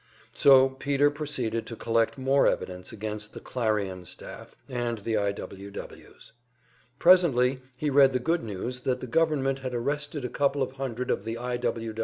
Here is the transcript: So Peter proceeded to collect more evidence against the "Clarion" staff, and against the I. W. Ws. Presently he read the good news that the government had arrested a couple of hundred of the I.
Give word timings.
So 0.33 0.69
Peter 0.69 1.11
proceeded 1.11 1.67
to 1.67 1.75
collect 1.75 2.17
more 2.17 2.47
evidence 2.47 2.91
against 2.91 3.33
the 3.33 3.39
"Clarion" 3.39 4.07
staff, 4.07 4.55
and 4.67 4.97
against 4.97 5.05
the 5.05 5.15
I. 5.17 5.31
W. 5.33 5.69
Ws. 5.69 6.31
Presently 6.97 7.61
he 7.77 7.91
read 7.91 8.11
the 8.11 8.19
good 8.19 8.43
news 8.43 8.79
that 8.79 8.99
the 8.99 9.05
government 9.05 9.59
had 9.59 9.75
arrested 9.75 10.25
a 10.25 10.27
couple 10.27 10.63
of 10.63 10.71
hundred 10.71 11.11
of 11.11 11.23
the 11.23 11.37
I. 11.37 11.59